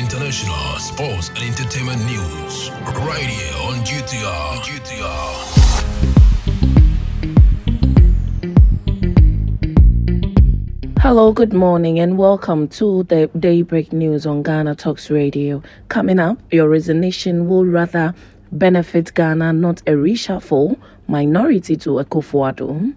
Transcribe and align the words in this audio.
international, 0.00 0.78
sports, 0.78 1.28
and 1.28 1.38
entertainment 1.40 2.02
news. 2.06 2.70
Right 3.04 3.26
here 3.26 3.54
on 3.68 3.84
GTR. 3.84 4.56
GTR. 4.64 5.58
Hello, 11.00 11.32
good 11.32 11.52
morning, 11.52 11.98
and 11.98 12.16
welcome 12.16 12.66
to 12.68 13.02
the 13.04 13.28
Daybreak 13.38 13.92
News 13.92 14.24
on 14.24 14.42
Ghana 14.42 14.74
Talks 14.76 15.10
Radio. 15.10 15.62
Coming 15.88 16.18
up, 16.18 16.38
your 16.50 16.70
resignation 16.70 17.46
will 17.46 17.66
rather 17.66 18.14
benefit 18.52 19.12
Ghana, 19.14 19.52
not 19.52 19.80
a 19.82 19.92
reshuffle 19.92 20.78
minority 21.08 21.76
to 21.76 21.90
Akufo-Addo. 21.90 22.94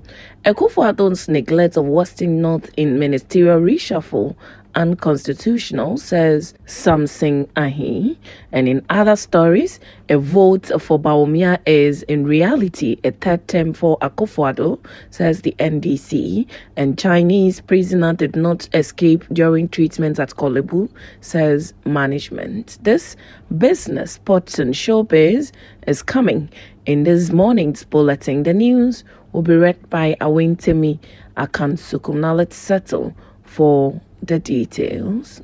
Neglect 1.27 1.75
of 1.77 1.85
Western 1.85 2.41
North 2.41 2.69
in 2.77 2.97
ministerial 2.97 3.59
reshuffle 3.59 4.35
unconstitutional, 4.75 5.97
says 5.97 6.53
Samson 6.65 7.49
Ahi. 7.55 8.17
And 8.51 8.67
in 8.67 8.85
other 8.89 9.15
stories, 9.15 9.79
a 10.09 10.17
vote 10.17 10.71
for 10.81 10.99
Bawumia 10.99 11.59
is 11.65 12.03
in 12.03 12.25
reality 12.25 12.97
a 13.03 13.11
third 13.11 13.47
term 13.47 13.73
for 13.73 13.97
Akufo-Addo, 13.99 14.79
says 15.09 15.41
the 15.41 15.55
NDC. 15.59 16.47
And 16.75 16.97
Chinese 16.97 17.61
prisoner 17.61 18.13
did 18.13 18.35
not 18.35 18.67
escape 18.73 19.25
during 19.31 19.69
treatment 19.69 20.19
at 20.19 20.31
Korle 20.31 20.65
Bu, 20.65 20.89
says 21.21 21.73
management. 21.85 22.77
This 22.81 23.15
business, 23.57 24.13
sports 24.13 24.59
and 24.59 24.73
showbiz 24.73 25.51
is 25.87 26.01
coming 26.01 26.49
in 26.85 27.03
this 27.03 27.31
morning's 27.31 27.83
bulletin. 27.83 28.43
The 28.43 28.53
news 28.53 29.03
will 29.31 29.41
be 29.41 29.55
read 29.55 29.89
by 29.89 30.15
Awentemi 30.21 30.99
Akansukum. 31.37 32.15
Now 32.15 32.35
let's 32.35 32.55
settle 32.55 33.13
for 33.43 33.99
the 34.25 34.39
details. 34.39 35.41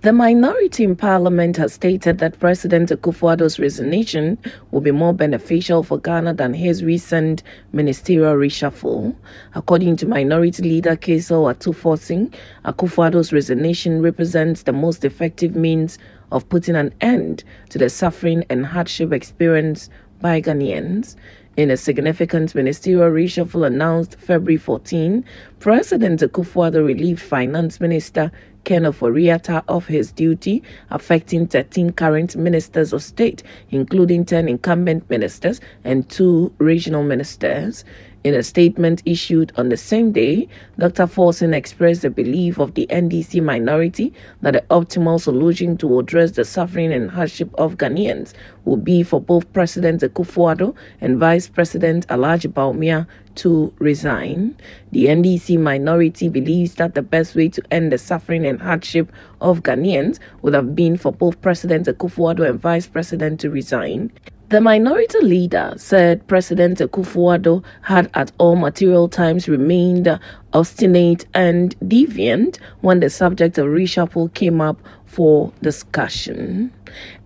The 0.00 0.12
minority 0.12 0.82
in 0.82 0.96
parliament 0.96 1.56
has 1.58 1.74
stated 1.74 2.18
that 2.18 2.40
President 2.40 2.90
Akufo-Addo's 2.90 3.60
resignation 3.60 4.36
will 4.72 4.80
be 4.80 4.90
more 4.90 5.14
beneficial 5.14 5.84
for 5.84 5.98
Ghana 5.98 6.34
than 6.34 6.54
his 6.54 6.82
recent 6.82 7.44
ministerial 7.72 8.34
reshuffle. 8.34 9.14
According 9.54 9.98
to 9.98 10.06
Minority 10.06 10.64
Leader 10.64 10.96
Cassiel 10.96 11.48
Ato-Forson, 11.48 12.34
Akufo-Addo's 12.64 13.32
resignation 13.32 14.02
represents 14.02 14.64
the 14.64 14.72
most 14.72 15.04
effective 15.04 15.54
means 15.54 15.98
of 16.32 16.48
putting 16.48 16.74
an 16.74 16.92
end 17.00 17.44
to 17.68 17.78
the 17.78 17.88
suffering 17.88 18.44
and 18.50 18.66
hardship 18.66 19.12
experienced 19.12 19.88
by 20.20 20.40
Ghanaians. 20.40 21.14
In 21.54 21.70
a 21.70 21.76
significant 21.76 22.54
ministerial 22.54 23.10
reshuffle 23.10 23.66
announced 23.66 24.18
February 24.18 24.56
14, 24.56 25.22
President 25.60 26.20
Akufo-Addo 26.20 26.82
relieved 26.82 27.20
Finance 27.20 27.78
Minister 27.78 28.32
Ken 28.64 28.84
Ofori-Atta 28.84 29.62
of 29.68 29.86
his 29.86 30.12
duty, 30.12 30.62
affecting 30.90 31.46
13 31.46 31.92
current 31.92 32.36
ministers 32.36 32.94
of 32.94 33.02
state, 33.02 33.42
including 33.70 34.24
10 34.24 34.48
incumbent 34.48 35.08
ministers 35.10 35.60
and 35.84 36.08
two 36.08 36.50
regional 36.56 37.02
ministers. 37.02 37.84
In 38.24 38.34
a 38.34 38.42
statement 38.44 39.02
issued 39.04 39.52
on 39.56 39.68
the 39.68 39.76
same 39.76 40.12
day, 40.12 40.46
Dr. 40.78 41.08
Forson 41.08 41.52
expressed 41.52 42.02
the 42.02 42.10
belief 42.10 42.60
of 42.60 42.74
the 42.74 42.86
NDC 42.88 43.42
minority 43.42 44.12
that 44.42 44.52
the 44.52 44.60
optimal 44.70 45.20
solution 45.20 45.76
to 45.78 45.98
address 45.98 46.30
the 46.30 46.44
suffering 46.44 46.92
and 46.92 47.10
hardship 47.10 47.50
of 47.54 47.78
Ghanaians 47.78 48.32
would 48.64 48.84
be 48.84 49.02
for 49.02 49.20
both 49.20 49.52
President 49.52 50.02
Akufo-Addo 50.02 50.72
and 51.00 51.18
Vice 51.18 51.48
President 51.48 52.06
Alhaji 52.06 52.52
Bawumia 52.52 53.08
to 53.34 53.74
resign. 53.80 54.54
The 54.92 55.06
NDC 55.06 55.58
minority 55.58 56.28
believes 56.28 56.76
that 56.76 56.94
the 56.94 57.02
best 57.02 57.34
way 57.34 57.48
to 57.48 57.62
end 57.72 57.90
the 57.90 57.98
suffering 57.98 58.46
and 58.46 58.62
hardship 58.62 59.10
of 59.40 59.64
Ghanaians 59.64 60.20
would 60.42 60.54
have 60.54 60.76
been 60.76 60.96
for 60.96 61.10
both 61.10 61.40
President 61.40 61.88
Akufo-Addo 61.88 62.48
and 62.48 62.60
Vice 62.60 62.86
President 62.86 63.40
to 63.40 63.50
resign. 63.50 64.12
The 64.52 64.60
minority 64.60 65.18
leader 65.22 65.72
said 65.78 66.26
President 66.26 66.80
Akufo-Addo 66.80 67.64
had 67.80 68.10
at 68.12 68.32
all 68.36 68.54
material 68.54 69.08
times 69.08 69.48
remained 69.48 70.20
obstinate 70.52 71.24
and 71.32 71.74
deviant 71.80 72.58
when 72.82 73.00
the 73.00 73.08
subject 73.08 73.56
of 73.56 73.68
reshuffle 73.68 74.34
came 74.34 74.60
up 74.60 74.78
for 75.06 75.54
discussion. 75.62 76.70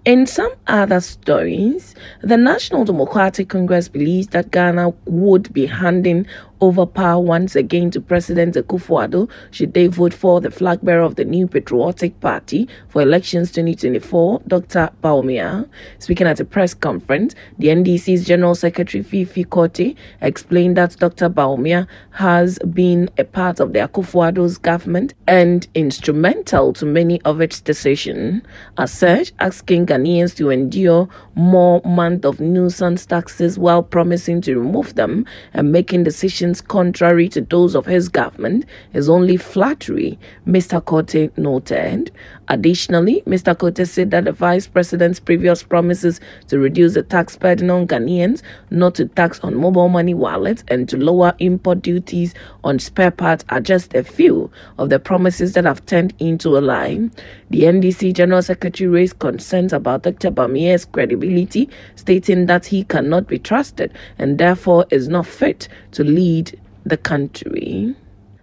In 0.04 0.24
some 0.26 0.52
other 0.68 1.00
stories, 1.00 1.96
the 2.22 2.36
National 2.36 2.84
Democratic 2.84 3.48
Congress 3.48 3.88
believes 3.88 4.28
that 4.28 4.52
Ghana 4.52 4.90
would 5.06 5.52
be 5.52 5.66
handing 5.66 6.28
over 6.60 6.86
power 6.86 7.20
once 7.20 7.56
again 7.56 7.90
to 7.90 8.00
President 8.00 8.54
Akufo-Addo 8.54 9.28
should 9.50 9.74
they 9.74 9.86
vote 9.86 10.14
for 10.14 10.40
the 10.40 10.50
flag 10.50 10.80
bearer 10.82 11.02
of 11.02 11.16
the 11.16 11.24
new 11.24 11.46
Patriotic 11.46 12.18
Party 12.20 12.68
for 12.88 13.02
elections 13.02 13.50
2024, 13.52 14.42
Dr. 14.46 14.90
Bawumia. 15.02 15.68
Speaking 15.98 16.26
at 16.26 16.40
a 16.40 16.44
press 16.44 16.74
conference, 16.74 17.34
the 17.58 17.68
NDC's 17.68 18.24
General 18.24 18.54
Secretary 18.54 19.02
Fifi 19.02 19.44
Kwetey 19.44 19.96
explained 20.20 20.76
that 20.76 20.96
Dr. 20.98 21.28
Bawumia 21.28 21.86
has 22.10 22.58
been 22.72 23.10
a 23.18 23.24
part 23.24 23.60
of 23.60 23.72
the 23.72 23.80
Akufo-Addo's 23.80 24.58
government 24.58 25.14
and 25.26 25.66
instrumental 25.74 26.72
to 26.74 26.86
many 26.86 27.20
of 27.22 27.40
its 27.40 27.60
decisions. 27.60 28.42
As 28.78 28.92
such, 28.92 29.32
asking 29.40 29.86
Ghanaians 29.86 30.34
to 30.36 30.50
endure 30.50 31.08
more 31.34 31.82
month 31.84 32.24
of 32.24 32.40
nuisance 32.40 33.04
taxes 33.04 33.58
while 33.58 33.82
promising 33.82 34.40
to 34.42 34.58
remove 34.58 34.94
them 34.94 35.26
and 35.52 35.72
making 35.72 36.04
decisions 36.04 36.45
contrary 36.54 37.28
to 37.30 37.40
those 37.40 37.74
of 37.74 37.86
his 37.86 38.08
government 38.08 38.64
is 38.92 39.08
only 39.08 39.36
flattery, 39.36 40.18
Mr. 40.46 40.80
Kwetey 40.82 41.36
noted. 41.36 42.10
Additionally, 42.48 43.22
Mr. 43.26 43.56
Kwetey 43.56 43.88
said 43.88 44.12
that 44.12 44.24
the 44.24 44.32
Vice 44.32 44.68
President's 44.68 45.18
previous 45.18 45.62
promises 45.64 46.20
to 46.46 46.58
reduce 46.58 46.94
the 46.94 47.02
tax 47.02 47.36
burden 47.36 47.70
on 47.70 47.88
Ghanaians, 47.88 48.42
not 48.70 48.94
to 48.96 49.06
tax 49.06 49.40
on 49.40 49.56
mobile 49.56 49.88
money 49.88 50.14
wallets, 50.14 50.62
and 50.68 50.88
to 50.88 50.96
lower 50.96 51.34
import 51.40 51.82
duties 51.82 52.34
on 52.62 52.78
spare 52.78 53.10
parts 53.10 53.44
are 53.48 53.60
just 53.60 53.94
a 53.94 54.04
few 54.04 54.50
of 54.78 54.90
the 54.90 55.00
promises 55.00 55.54
that 55.54 55.64
have 55.64 55.84
turned 55.86 56.14
into 56.20 56.56
a 56.56 56.60
lie. 56.60 57.10
The 57.50 57.62
NDC 57.62 58.14
General 58.14 58.42
Secretary 58.42 58.88
raised 58.88 59.18
concerns 59.18 59.72
about 59.72 60.02
Dr. 60.02 60.30
Bawumia's 60.30 60.84
credibility, 60.84 61.68
stating 61.96 62.46
that 62.46 62.66
he 62.66 62.84
cannot 62.84 63.26
be 63.26 63.38
trusted 63.40 63.92
and 64.18 64.38
therefore 64.38 64.86
is 64.90 65.08
not 65.08 65.26
fit 65.26 65.68
to 65.92 66.04
lead 66.04 66.58
the 66.84 66.96
country. 66.96 67.96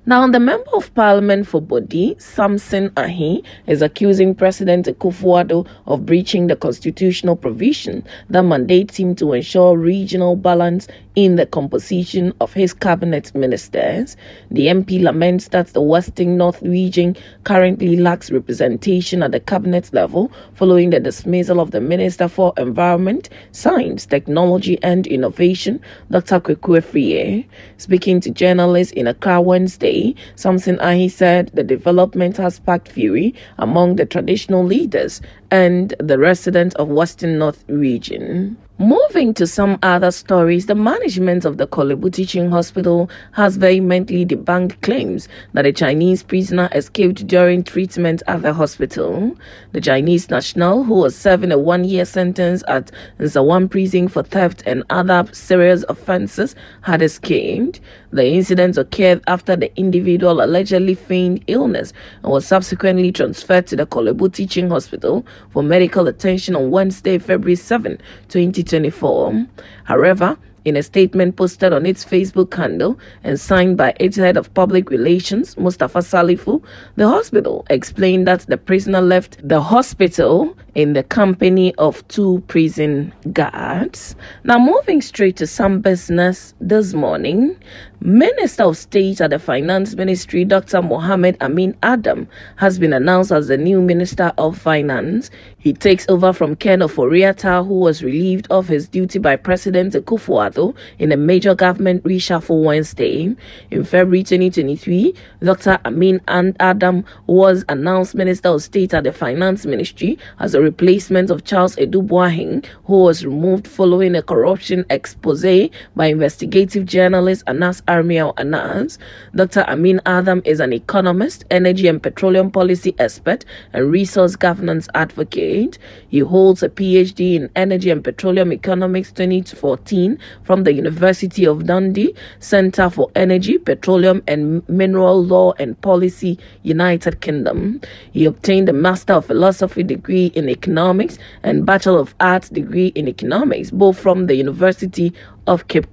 Now, 0.05 0.27
the 0.27 0.37
Member 0.37 0.69
of 0.75 0.93
Parliament 0.95 1.47
for 1.47 1.61
Bodi, 1.61 2.19
Samson 2.21 2.91
Ahi, 2.97 3.41
is 3.67 3.81
accusing 3.81 4.35
President 4.35 4.85
Akufo-Addo 4.85 5.65
of 5.87 6.05
breaching 6.05 6.47
the 6.47 6.57
constitutional 6.57 7.37
provision 7.37 8.03
that 8.29 8.43
mandates 8.43 8.97
him 8.97 9.15
to 9.15 9.31
ensure 9.31 9.77
regional 9.77 10.35
balance 10.35 10.89
in 11.15 11.37
the 11.37 11.45
composition 11.45 12.33
of 12.41 12.51
his 12.51 12.73
cabinet 12.73 13.33
ministers. 13.33 14.17
The 14.51 14.67
MP 14.67 15.01
laments 15.01 15.47
that 15.49 15.67
the 15.67 15.81
Western 15.81 16.35
North 16.35 16.61
region 16.63 17.15
currently 17.45 17.95
lacks 17.95 18.29
representation 18.29 19.23
at 19.23 19.31
the 19.31 19.39
cabinet 19.39 19.93
level 19.93 20.33
following 20.55 20.89
the 20.89 20.99
dismissal 20.99 21.61
of 21.61 21.71
the 21.71 21.79
Minister 21.79 22.27
for 22.27 22.51
Environment, 22.57 23.29
Science, 23.53 24.05
Technology 24.05 24.77
and 24.83 25.07
Innovation, 25.07 25.79
Dr. 26.11 26.41
Kwaku 26.41 26.81
Afriyie. 26.81 27.45
Speaking 27.77 28.19
to 28.19 28.31
journalists 28.31 28.91
in 28.93 29.07
Accra 29.07 29.39
Wednesday, 29.39 29.92
Samson 30.35 30.79
Ahi 30.79 31.07
said 31.09 31.51
the 31.53 31.63
development 31.63 32.37
has 32.37 32.55
sparked 32.55 32.87
fury 32.89 33.33
among 33.57 33.95
the 33.95 34.05
traditional 34.05 34.63
leaders 34.63 35.21
and 35.51 35.93
the 35.99 36.17
residents 36.17 36.75
of 36.75 36.87
Western 36.89 37.37
North 37.37 37.63
region. 37.67 38.57
Moving 38.79 39.35
to 39.35 39.45
some 39.45 39.77
other 39.83 40.09
stories, 40.09 40.65
the 40.65 40.73
management 40.73 41.45
of 41.45 41.57
the 41.57 41.67
Korle 41.67 41.95
Bu 41.95 42.09
Teaching 42.09 42.49
Hospital 42.49 43.07
has 43.33 43.55
vehemently 43.55 44.25
debunked 44.25 44.81
claims 44.81 45.29
that 45.53 45.67
a 45.67 45.71
Chinese 45.71 46.23
prisoner 46.23 46.69
escaped 46.73 47.27
during 47.27 47.63
treatment 47.63 48.23
at 48.25 48.41
the 48.41 48.51
hospital. 48.51 49.37
The 49.73 49.79
Chinese 49.79 50.31
national, 50.31 50.83
who 50.83 50.95
was 50.95 51.15
serving 51.15 51.51
a 51.51 51.57
one 51.59 51.83
year 51.83 52.03
sentence 52.03 52.63
at 52.67 52.91
Nsawam 53.19 53.69
prison 53.69 54.07
for 54.07 54.23
theft 54.23 54.63
and 54.65 54.83
other 54.89 55.23
serious 55.31 55.85
offenses, 55.87 56.55
had 56.81 57.03
escaped. 57.03 57.79
The 58.13 58.27
incident 58.27 58.77
occurred 58.77 59.23
after 59.25 59.55
the 59.55 59.75
individual 59.75 60.43
allegedly 60.43 60.93
feigned 60.93 61.43
illness 61.47 61.93
and 62.21 62.31
was 62.31 62.45
subsequently 62.45 63.11
transferred 63.11 63.65
to 63.67 63.75
the 63.75 63.87
Korle 63.87 64.15
Bu 64.15 64.29
Teaching 64.29 64.69
Hospital 64.69 65.25
for 65.49 65.63
medical 65.63 66.07
attention 66.07 66.55
on 66.55 66.69
Wednesday, 66.69 67.17
February 67.17 67.55
7, 67.55 67.97
2024. 68.29 69.47
However, 69.85 70.37
in 70.65 70.77
a 70.77 70.83
statement 70.83 71.35
posted 71.35 71.73
on 71.73 71.85
its 71.85 72.05
Facebook 72.05 72.53
handle 72.53 72.97
and 73.23 73.39
signed 73.39 73.77
by 73.77 73.93
its 73.99 74.15
head 74.15 74.37
of 74.37 74.53
public 74.53 74.89
relations, 74.89 75.57
Mustafa 75.57 75.99
Salifu, 75.99 76.63
the 76.95 77.07
hospital 77.07 77.65
explained 77.69 78.27
that 78.27 78.41
the 78.41 78.57
prisoner 78.57 79.01
left 79.01 79.45
the 79.47 79.59
hospital 79.59 80.55
in 80.75 80.93
the 80.93 81.03
company 81.03 81.75
of 81.75 82.07
two 82.07 82.41
prison 82.47 83.13
guards. 83.33 84.15
Now, 84.43 84.57
moving 84.57 85.01
straight 85.01 85.35
to 85.37 85.47
some 85.47 85.81
business 85.81 86.53
this 86.61 86.93
morning, 86.93 87.57
Minister 88.05 88.63
of 88.63 88.75
State 88.75 89.21
at 89.21 89.29
the 89.29 89.39
Finance 89.39 89.95
Ministry, 89.95 90.43
Dr. 90.43 90.81
Mohammed 90.81 91.37
Amin 91.41 91.73
Adam, 91.83 92.27
has 92.57 92.77
been 92.77 92.91
announced 92.91 93.31
as 93.31 93.47
the 93.47 93.55
new 93.55 93.81
Minister 93.81 94.33
of 94.37 94.57
Finance. 94.57 95.31
He 95.57 95.71
takes 95.71 96.05
over 96.09 96.33
from 96.33 96.57
Ken 96.57 96.79
Ofori-Atta, 96.79 97.63
who 97.63 97.75
was 97.75 98.03
relieved 98.03 98.45
of 98.49 98.67
his 98.67 98.89
duty 98.89 99.19
by 99.19 99.37
President 99.37 99.93
Akufo-Addo 99.93 100.75
in 100.99 101.13
a 101.13 101.15
major 101.15 101.55
government 101.55 102.03
reshuffle 102.03 102.61
Wednesday. 102.61 103.33
In 103.71 103.85
February 103.85 104.23
2023, 104.23 105.15
Dr. 105.41 105.79
Amin 105.85 106.19
Adam 106.27 107.05
was 107.27 107.63
announced 107.69 108.15
Minister 108.15 108.49
of 108.49 108.61
State 108.61 108.93
at 108.93 109.05
the 109.05 109.13
Finance 109.13 109.65
Ministry 109.65 110.19
as 110.39 110.53
a 110.53 110.59
replacement 110.61 111.29
of 111.29 111.45
Charles 111.45 111.77
Adu 111.77 112.05
Boahen, 112.05 112.65
who 112.83 113.03
was 113.03 113.23
removed 113.23 113.65
following 113.65 114.13
a 114.13 114.21
corruption 114.21 114.83
expose 114.89 115.69
by 115.95 116.07
investigative 116.07 116.85
journalist 116.85 117.45
Anas 117.47 117.81
Aremeyaw 117.93 118.33
Anas. 118.39 118.97
Dr. 119.35 119.61
Amin 119.67 120.01
Adam 120.07 120.41
is 120.45 120.59
an 120.59 120.73
economist, 120.73 121.45
energy 121.51 121.87
and 121.87 122.01
petroleum 122.01 122.49
policy 122.49 122.95
expert, 122.97 123.45
and 123.71 123.91
resource 123.91 124.35
governance 124.35 124.87
advocate. 124.95 125.77
He 126.09 126.19
holds 126.19 126.63
a 126.63 126.69
PhD 126.69 127.35
in 127.35 127.51
energy 127.55 127.91
and 127.91 128.03
petroleum 128.03 128.51
economics 128.51 129.11
2014 129.11 130.17
from 130.43 130.63
the 130.63 130.73
University 130.73 131.45
of 131.45 131.67
Dundee 131.67 132.15
Center 132.39 132.89
for 132.89 133.11
Energy, 133.15 133.59
Petroleum 133.59 134.23
and 134.27 134.67
Mineral 134.67 135.23
Law 135.23 135.53
and 135.59 135.79
Policy, 135.81 136.39
United 136.63 137.21
Kingdom. 137.21 137.79
He 138.11 138.25
obtained 138.25 138.69
a 138.69 138.73
Master 138.73 139.13
of 139.13 139.27
Philosophy 139.27 139.83
degree 139.83 140.27
in 140.33 140.49
economics 140.49 141.19
and 141.43 141.63
Bachelor 141.63 141.99
of 141.99 142.15
Arts 142.19 142.49
degree 142.49 142.87
in 142.87 143.07
economics, 143.07 143.69
both 143.69 143.99
from 143.99 144.25
the 144.25 144.35
University 144.35 145.13
of 145.47 145.67
Cape. 145.67 145.87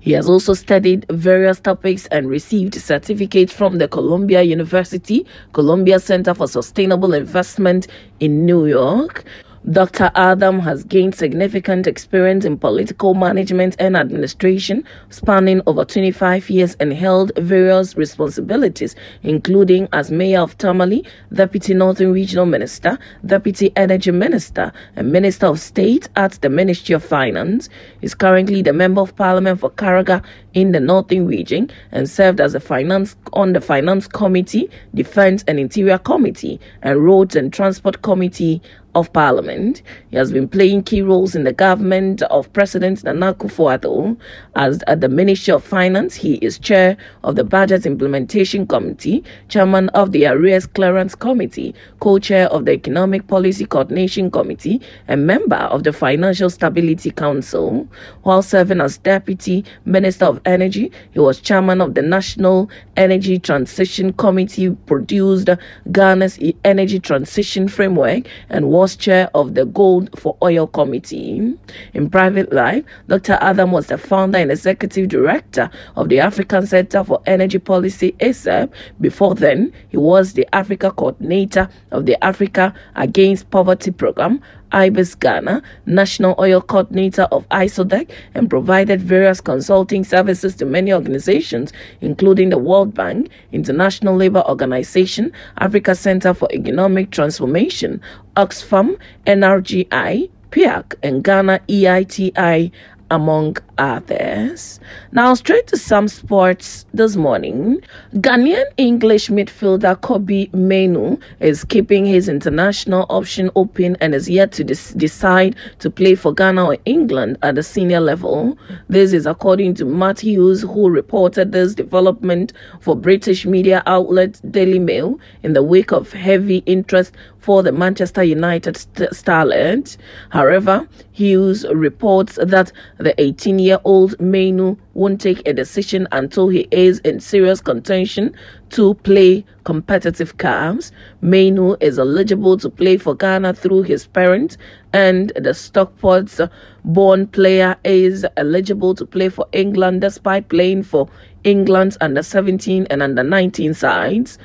He 0.00 0.12
has 0.12 0.28
also 0.28 0.54
studied 0.54 1.06
various 1.10 1.60
topics 1.60 2.06
and 2.06 2.28
received 2.28 2.74
certificates 2.74 3.52
from 3.52 3.78
the 3.78 3.88
Columbia 3.88 4.42
University, 4.42 5.26
Columbia 5.52 6.00
Center 6.00 6.34
for 6.34 6.46
Sustainable 6.46 7.14
Investment 7.14 7.88
in 8.20 8.46
New 8.46 8.66
York. 8.66 9.24
Dr. 9.70 10.10
Adam 10.14 10.60
has 10.60 10.82
gained 10.82 11.14
significant 11.14 11.86
experience 11.86 12.46
in 12.46 12.56
political 12.56 13.12
management 13.12 13.76
and 13.78 13.98
administration, 13.98 14.82
spanning 15.10 15.60
over 15.66 15.84
25 15.84 16.48
years, 16.48 16.74
and 16.80 16.90
held 16.94 17.32
various 17.36 17.94
responsibilities, 17.94 18.96
including 19.22 19.86
as 19.92 20.10
Mayor 20.10 20.40
of 20.40 20.56
Tamale, 20.56 21.04
Deputy 21.34 21.74
Northern 21.74 22.12
Regional 22.12 22.46
Minister, 22.46 22.98
Deputy 23.26 23.70
Energy 23.76 24.10
Minister, 24.10 24.72
and 24.96 25.12
Minister 25.12 25.48
of 25.48 25.60
State 25.60 26.08
at 26.16 26.32
the 26.40 26.48
Ministry 26.48 26.94
of 26.94 27.04
Finance. 27.04 27.68
He 28.00 28.06
is 28.06 28.14
currently 28.14 28.62
the 28.62 28.72
Member 28.72 29.02
of 29.02 29.16
Parliament 29.16 29.60
for 29.60 29.70
Karaga 29.70 30.24
in 30.60 30.72
the 30.72 30.80
Northern 30.80 31.24
Region 31.26 31.70
and 31.92 32.10
served 32.10 32.40
as 32.40 32.54
a 32.54 32.60
finance 32.60 33.14
on 33.32 33.52
the 33.52 33.60
Finance 33.60 34.08
Committee, 34.08 34.68
Defense 34.92 35.44
and 35.46 35.60
Interior 35.60 35.98
Committee, 35.98 36.58
and 36.82 37.04
Roads 37.04 37.36
and 37.36 37.52
Transport 37.52 38.02
Committee 38.02 38.60
of 38.94 39.12
Parliament. 39.12 39.82
He 40.10 40.16
has 40.16 40.32
been 40.32 40.48
playing 40.48 40.82
key 40.82 41.02
roles 41.02 41.34
in 41.34 41.44
the 41.44 41.52
government 41.52 42.22
of 42.22 42.52
President 42.52 43.04
Nana 43.04 43.34
Akufo-Addo. 43.34 44.16
As 44.56 44.82
at 44.86 45.00
the 45.00 45.08
Ministry 45.08 45.52
of 45.54 45.62
Finance, 45.62 46.14
he 46.14 46.34
is 46.36 46.58
chair 46.58 46.96
of 47.22 47.36
the 47.36 47.44
Budget 47.44 47.86
Implementation 47.86 48.66
Committee, 48.66 49.22
chairman 49.48 49.88
of 49.90 50.12
the 50.12 50.26
Arrears 50.26 50.66
Clearance 50.66 51.14
Committee, 51.14 51.74
co-chair 52.00 52.48
of 52.48 52.64
the 52.64 52.72
Economic 52.72 53.26
Policy 53.28 53.66
Coordination 53.66 54.30
Committee, 54.30 54.80
and 55.06 55.26
member 55.26 55.56
of 55.56 55.84
the 55.84 55.92
Financial 55.92 56.50
Stability 56.50 57.10
Council. 57.10 57.86
While 58.22 58.42
serving 58.42 58.80
as 58.80 58.98
Deputy 58.98 59.64
Minister 59.84 60.24
of 60.24 60.42
Energy, 60.48 60.90
he 61.12 61.20
was 61.20 61.40
chairman 61.40 61.82
of 61.82 61.94
the 61.94 62.00
National 62.00 62.70
Energy 62.96 63.38
Transition 63.38 64.14
Committee, 64.14 64.70
produced 64.86 65.50
Ghana's 65.92 66.38
Energy 66.64 66.98
Transition 66.98 67.68
Framework, 67.68 68.26
and 68.48 68.70
was 68.70 68.96
chair 68.96 69.30
of 69.34 69.54
the 69.54 69.66
Gold 69.66 70.08
for 70.18 70.38
Oil 70.42 70.66
Committee. 70.66 71.54
In 71.92 72.08
private 72.08 72.50
life, 72.50 72.82
Dr. 73.08 73.36
Adam 73.42 73.72
was 73.72 73.88
the 73.88 73.98
founder 73.98 74.38
and 74.38 74.50
executive 74.50 75.08
director 75.08 75.70
of 75.96 76.08
the 76.08 76.18
African 76.20 76.66
Center 76.66 77.04
for 77.04 77.20
Energy 77.26 77.58
Policy, 77.58 78.12
ACEP. 78.20 78.70
Before 79.02 79.34
then, 79.34 79.70
he 79.90 79.98
was 79.98 80.32
the 80.32 80.46
Africa 80.54 80.90
coordinator 80.90 81.68
of 81.90 82.06
the 82.06 82.22
Africa 82.24 82.72
Against 82.96 83.50
Poverty 83.50 83.90
program, 83.90 84.40
IBIS 84.72 85.14
Ghana, 85.14 85.62
National 85.86 86.34
Oil 86.38 86.60
Coordinator 86.60 87.22
of 87.32 87.48
ISODEC, 87.48 88.10
and 88.34 88.50
provided 88.50 89.00
various 89.00 89.40
consulting 89.40 90.04
services 90.04 90.54
to 90.56 90.64
many 90.64 90.92
organizations, 90.92 91.72
including 92.00 92.50
the 92.50 92.58
World 92.58 92.94
Bank, 92.94 93.30
International 93.52 94.16
Labour 94.16 94.42
Organization, 94.46 95.32
Africa 95.58 95.94
Center 95.94 96.34
for 96.34 96.48
Economic 96.52 97.10
Transformation, 97.10 98.00
Oxfam, 98.36 98.98
NRGI, 99.26 100.30
PIAC, 100.50 100.94
and 101.02 101.22
Ghana 101.22 101.60
EITI 101.68 102.70
among 103.10 103.56
others. 103.78 104.80
Now, 105.12 105.34
straight 105.34 105.66
to 105.68 105.76
some 105.76 106.08
sports 106.08 106.84
this 106.92 107.16
morning. 107.16 107.80
Ghanaian 108.14 108.64
English 108.76 109.28
midfielder 109.28 110.00
Kobbie 110.00 110.50
Mainoo 110.52 111.16
is 111.40 111.64
keeping 111.64 112.04
his 112.04 112.28
international 112.28 113.06
option 113.08 113.50
open 113.56 113.96
and 114.00 114.14
is 114.14 114.28
yet 114.28 114.52
to 114.52 114.64
decide 114.64 115.56
to 115.78 115.90
play 115.90 116.14
for 116.14 116.32
Ghana 116.34 116.66
or 116.66 116.76
England 116.84 117.38
at 117.42 117.54
the 117.54 117.62
senior 117.62 118.00
level. 118.00 118.58
This 118.88 119.12
is 119.12 119.26
according 119.26 119.74
to 119.74 119.84
Matt 119.84 120.20
Hughes, 120.20 120.62
who 120.62 120.90
reported 120.90 121.52
this 121.52 121.74
development 121.74 122.52
for 122.80 122.96
British 122.96 123.46
media 123.46 123.82
outlet 123.86 124.40
Daily 124.50 124.78
Mail 124.78 125.18
in 125.42 125.52
the 125.52 125.62
wake 125.62 125.92
of 125.92 126.12
heavy 126.12 126.58
interest 126.66 127.12
for 127.48 127.62
the 127.62 127.72
Manchester 127.72 128.22
United 128.22 128.76
st- 128.76 129.08
starlet. 129.12 129.96
However, 130.28 130.86
Hughes 131.12 131.64
reports 131.72 132.38
that 132.42 132.70
the 132.98 133.18
18 133.18 133.58
year 133.58 133.78
old 133.84 134.20
Mainoo 134.20 134.76
won't 134.92 135.18
take 135.18 135.40
a 135.48 135.54
decision 135.54 136.06
until 136.12 136.50
he 136.50 136.68
is 136.70 136.98
in 136.98 137.20
serious 137.20 137.62
contention 137.62 138.36
to 138.68 138.92
play 138.96 139.46
competitive 139.64 140.36
CAFs. 140.36 140.90
Mainoo 141.22 141.76
is 141.80 141.98
eligible 141.98 142.58
to 142.58 142.68
play 142.68 142.98
for 142.98 143.14
Ghana 143.14 143.54
through 143.54 143.84
his 143.84 144.06
parents, 144.06 144.58
and 144.92 145.32
the 145.34 145.54
Stockport's 145.54 146.42
born 146.84 147.26
player 147.28 147.76
is 147.82 148.26
eligible 148.36 148.94
to 148.94 149.06
play 149.06 149.30
for 149.30 149.46
England 149.52 150.02
despite 150.02 150.50
playing 150.50 150.82
for 150.82 151.08
England's 151.44 151.96
under 152.02 152.22
17 152.22 152.86
and 152.90 153.02
under 153.02 153.22
19 153.22 153.72
sides. 153.72 154.36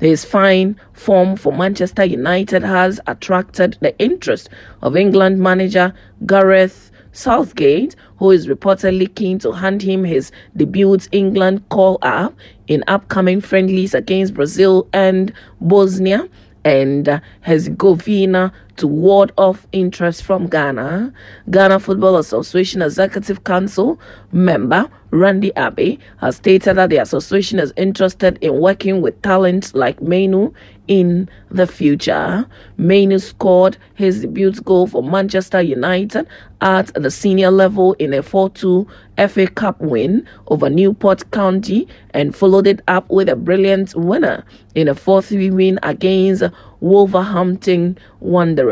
His 0.00 0.24
fine 0.24 0.76
form 0.94 1.36
for 1.36 1.52
Manchester 1.52 2.04
United 2.04 2.62
has 2.62 3.00
attracted 3.06 3.76
the 3.82 3.96
interest 3.98 4.48
of 4.80 4.96
England 4.96 5.38
manager 5.38 5.92
Gareth 6.24 6.90
Southgate, 7.12 7.96
who 8.16 8.30
is 8.30 8.46
reportedly 8.46 9.14
keen 9.14 9.38
to 9.40 9.52
hand 9.52 9.82
him 9.82 10.04
his 10.04 10.32
debut 10.56 10.98
England 11.12 11.68
call 11.68 11.98
up 12.00 12.34
in 12.66 12.82
upcoming 12.86 13.42
friendlies 13.42 13.92
against 13.92 14.32
Brazil 14.32 14.88
and 14.94 15.34
Bosnia 15.60 16.26
and 16.64 17.20
Herzegovina 17.42 18.52
to 18.80 18.86
ward 18.86 19.30
off 19.36 19.66
interest 19.72 20.22
from 20.22 20.46
Ghana. 20.46 21.12
Ghana 21.50 21.80
Football 21.80 22.16
Association 22.16 22.80
Executive 22.80 23.44
Council 23.44 24.00
member 24.32 24.88
Randy 25.10 25.54
Abbey 25.56 25.98
has 26.18 26.36
stated 26.36 26.74
that 26.74 26.88
the 26.88 26.96
association 26.96 27.58
is 27.58 27.72
interested 27.76 28.38
in 28.40 28.58
working 28.60 29.02
with 29.02 29.20
talents 29.22 29.74
like 29.74 30.00
Mainoo 30.00 30.52
in 30.88 31.28
the 31.50 31.66
future. 31.66 32.46
Mainoo 32.76 33.18
scored 33.18 33.76
his 33.94 34.22
debut 34.22 34.52
goal 34.52 34.86
for 34.86 35.02
Manchester 35.02 35.60
United 35.60 36.26
at 36.60 36.94
the 36.94 37.10
senior 37.10 37.50
level 37.50 37.94
in 37.94 38.14
a 38.14 38.22
4 38.22 38.50
2 38.50 38.86
FA 39.28 39.46
Cup 39.48 39.80
win 39.80 40.26
over 40.46 40.70
Newport 40.70 41.30
County 41.32 41.86
and 42.14 42.34
followed 42.34 42.66
it 42.66 42.80
up 42.88 43.10
with 43.10 43.28
a 43.28 43.36
brilliant 43.36 43.94
winner 43.94 44.44
in 44.74 44.88
a 44.88 44.94
4 44.94 45.22
3 45.22 45.50
win 45.50 45.78
against 45.82 46.44
Wolverhampton 46.80 47.98
Wanderers. 48.20 48.69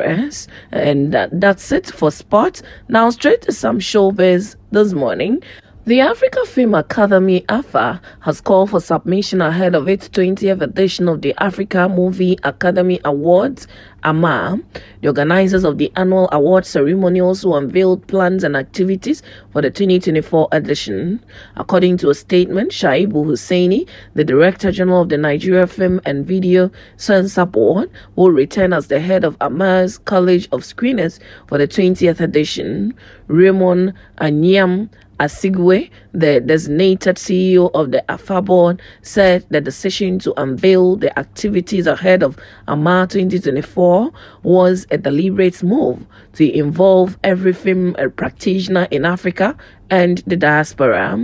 And 0.73 1.13
that's 1.33 1.73
it 1.73 1.87
for 1.87 2.11
sports. 2.11 2.63
Now, 2.89 3.11
straight 3.11 3.43
to 3.43 3.53
some 3.53 3.79
showbiz 3.79 4.57
this 4.71 4.93
morning. 4.93 5.43
The 5.89 6.01
Africa 6.01 6.45
Film 6.45 6.75
Academy 6.75 7.47
AFA 7.49 8.03
has 8.21 8.43
called 8.43 8.69
for 8.69 8.79
submission 8.79 9.41
ahead 9.41 9.75
of 9.75 9.89
its 9.89 10.07
20th 10.11 10.61
edition 10.61 11.09
of 11.09 11.23
the 11.23 11.35
Africa 11.39 11.89
Movie 11.89 12.39
Academy 12.43 13.01
Awards 13.07 13.67
AMA. 14.05 14.61
The 15.01 15.09
organizers 15.09 15.65
of 15.65 15.79
the 15.79 15.91
annual 15.97 16.29
award 16.31 16.67
ceremony 16.67 17.23
also 17.23 17.55
unveiled 17.55 18.07
plans 18.07 18.45
and 18.45 18.55
activities 18.55 19.23
for 19.51 19.63
the 19.63 19.71
2024 19.71 20.49
edition. 20.53 21.25
According 21.57 21.97
to 21.99 22.11
a 22.11 22.15
statement, 22.15 22.71
Shaibu 22.71 23.25
Husseini, 23.25 23.89
the 24.13 24.25
Director 24.25 24.71
General 24.71 25.01
of 25.01 25.09
the 25.09 25.17
Nigeria 25.17 25.67
Film 25.67 26.03
and 26.05 26.27
Video 26.27 26.71
Censor 26.99 27.47
Board, 27.47 27.91
will 28.15 28.31
return 28.31 28.75
as 28.75 28.89
the 28.89 29.01
head 29.01 29.25
of 29.25 29.39
AMA's 29.41 29.97
College 29.97 30.51
of 30.53 30.61
Screeners 30.65 31.19
for 31.47 31.57
the 31.57 31.67
20th 31.67 32.21
edition. 32.21 32.93
Raymond 33.29 33.95
Anyam 34.21 34.91
Asigwe, 35.21 35.91
the 36.13 36.41
designated 36.41 37.17
CEO 37.17 37.71
of 37.75 37.91
the 37.91 38.05
AFABON, 38.09 38.81
said 39.03 39.45
the 39.51 39.61
decision 39.61 40.19
to 40.21 40.33
unveil 40.41 40.97
the 40.97 41.17
activities 41.19 41.87
ahead 41.87 42.23
of 42.23 42.39
AMA 42.69 43.07
2024 43.11 44.11
was 44.43 44.87
a 44.91 44.99
deliberate 44.99 45.63
move 45.63 46.07
to 46.35 46.51
involve 46.53 47.19
every 47.25 47.53
film 47.53 47.97
practitioner 48.17 48.87
in 48.91 49.05
Africa 49.05 49.57
and 49.91 50.19
the 50.27 50.37
diaspora. 50.37 51.19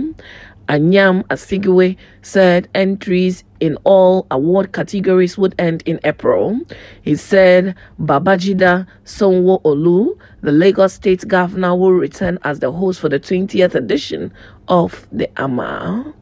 Anyiam 0.67 1.23
Osigwe 1.27 1.95
said 2.21 2.67
entries 2.73 3.43
in 3.59 3.77
all 3.83 4.25
award 4.31 4.73
categories 4.73 5.37
would 5.37 5.53
end 5.59 5.83
in 5.85 5.99
April. 6.03 6.59
He 7.03 7.15
said 7.15 7.75
Babajida 8.01 8.87
Sonwo 9.05 9.61
Olu, 9.63 10.17
the 10.41 10.51
Lagos 10.51 10.93
State 10.93 11.27
Governor, 11.27 11.75
will 11.75 11.93
return 11.93 12.39
as 12.43 12.59
the 12.59 12.71
host 12.71 12.99
for 12.99 13.09
the 13.09 13.19
20th 13.19 13.75
edition 13.75 14.33
of 14.67 15.07
the 15.11 15.29
AMA. 15.39 16.13